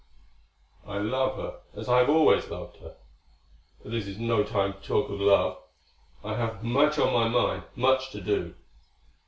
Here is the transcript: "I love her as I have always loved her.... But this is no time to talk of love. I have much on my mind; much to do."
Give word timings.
"I 0.83 0.97
love 0.97 1.35
her 1.35 1.59
as 1.79 1.87
I 1.87 1.99
have 1.99 2.09
always 2.09 2.49
loved 2.49 2.77
her.... 2.77 2.95
But 3.83 3.91
this 3.91 4.07
is 4.07 4.17
no 4.17 4.43
time 4.43 4.73
to 4.73 4.79
talk 4.81 5.11
of 5.11 5.19
love. 5.21 5.59
I 6.23 6.33
have 6.37 6.63
much 6.63 6.97
on 6.97 7.13
my 7.13 7.27
mind; 7.27 7.65
much 7.75 8.09
to 8.13 8.21
do." 8.21 8.55